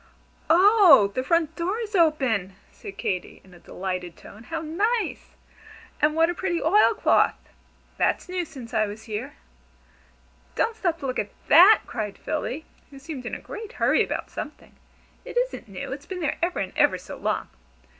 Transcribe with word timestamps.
"Oh, 0.49 1.11
the 1.13 1.21
front 1.21 1.55
door 1.55 1.77
is 1.79 1.93
open!" 1.95 2.55
said 2.71 2.97
Katy, 2.97 3.39
in 3.43 3.53
a 3.53 3.59
delighted 3.59 4.17
tone. 4.17 4.45
"How 4.45 4.59
nice! 4.59 5.35
And 6.01 6.15
what 6.15 6.27
a 6.27 6.33
pretty 6.33 6.59
oil 6.59 6.95
cloth. 6.95 7.35
That's 7.97 8.27
new 8.27 8.43
since 8.43 8.73
I 8.73 8.87
was 8.87 9.03
here." 9.03 9.35
"Don't 10.55 10.75
stop 10.75 10.97
to 11.01 11.05
look 11.05 11.19
at 11.19 11.29
that!" 11.49 11.81
cried 11.85 12.17
Philly, 12.17 12.65
who 12.89 12.97
seemed 12.97 13.27
in 13.27 13.35
a 13.35 13.39
great 13.39 13.73
hurry 13.73 14.03
about 14.03 14.31
something. 14.31 14.73
"It 15.23 15.37
isn't 15.37 15.67
new. 15.67 15.91
It's 15.91 16.07
been 16.07 16.21
there 16.21 16.39
ever 16.41 16.59
and 16.59 16.73
ever 16.75 16.97
so 16.97 17.15
long! 17.17 17.49